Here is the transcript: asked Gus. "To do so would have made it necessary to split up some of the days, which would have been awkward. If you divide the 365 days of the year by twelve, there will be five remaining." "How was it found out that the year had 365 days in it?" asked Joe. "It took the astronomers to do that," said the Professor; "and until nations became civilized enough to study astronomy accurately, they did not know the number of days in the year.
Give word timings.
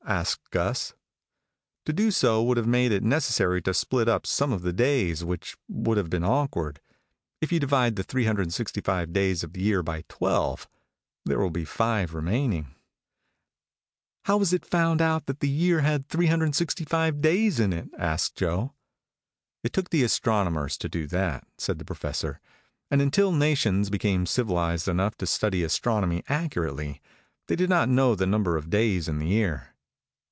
asked 0.07 0.49
Gus. 0.49 0.93
"To 1.85 1.93
do 1.93 2.09
so 2.11 2.43
would 2.43 2.57
have 2.57 2.67
made 2.67 2.91
it 2.91 3.03
necessary 3.03 3.61
to 3.61 3.73
split 3.73 4.09
up 4.09 4.25
some 4.27 4.51
of 4.51 4.61
the 4.63 4.73
days, 4.73 5.23
which 5.23 5.55
would 5.69 5.95
have 5.97 6.09
been 6.09 6.23
awkward. 6.23 6.81
If 7.39 7.51
you 7.51 7.59
divide 7.61 7.95
the 7.95 8.03
365 8.03 9.13
days 9.13 9.43
of 9.43 9.53
the 9.53 9.61
year 9.61 9.81
by 9.83 10.03
twelve, 10.09 10.67
there 11.23 11.39
will 11.39 11.51
be 11.51 11.63
five 11.63 12.13
remaining." 12.13 12.75
"How 14.25 14.35
was 14.37 14.51
it 14.51 14.65
found 14.65 15.01
out 15.01 15.27
that 15.27 15.39
the 15.39 15.47
year 15.47 15.79
had 15.81 16.09
365 16.09 17.21
days 17.21 17.59
in 17.59 17.71
it?" 17.71 17.89
asked 17.97 18.35
Joe. 18.35 18.73
"It 19.63 19.71
took 19.71 19.91
the 19.91 20.03
astronomers 20.03 20.77
to 20.79 20.89
do 20.89 21.07
that," 21.07 21.47
said 21.57 21.77
the 21.79 21.85
Professor; 21.85 22.41
"and 22.89 23.01
until 23.01 23.31
nations 23.31 23.89
became 23.89 24.25
civilized 24.25 24.87
enough 24.89 25.15
to 25.19 25.27
study 25.27 25.63
astronomy 25.63 26.23
accurately, 26.27 27.01
they 27.47 27.55
did 27.55 27.69
not 27.69 27.87
know 27.87 28.13
the 28.15 28.27
number 28.27 28.57
of 28.57 28.69
days 28.71 29.07
in 29.07 29.19
the 29.19 29.27
year. 29.27 29.67